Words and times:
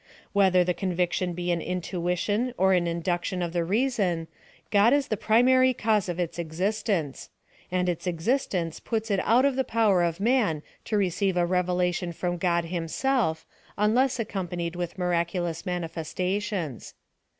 Whether 0.33 0.63
the 0.63 0.73
conviction 0.73 1.33
be 1.33 1.51
an 1.51 1.61
intuition 1.61 2.55
or 2.57 2.73
an 2.73 2.87
induction 2.87 3.43
of 3.43 3.53
the 3.53 3.63
reason, 3.63 4.27
God 4.71 4.93
is 4.93 5.09
the 5.09 5.15
primary 5.15 5.75
cause 5.75 6.09
of 6.09 6.19
its 6.19 6.39
existence; 6.39 7.29
and 7.71 7.87
its 7.87 8.07
existence 8.07 8.79
puts 8.79 9.11
it 9.11 9.19
out 9.19 9.45
of 9.45 9.55
the 9.55 9.63
power 9.63 10.01
of 10.01 10.19
man 10.19 10.63
to 10.85 10.97
receive 10.97 11.37
a 11.37 11.45
revela 11.45 11.93
tion 11.93 12.13
from 12.13 12.37
God 12.39 12.65
himself, 12.65 13.45
unless 13.77 14.19
accompanied 14.19 14.75
with 14.75 14.97
miraculous 14.97 15.67
manifestations. 15.67 16.95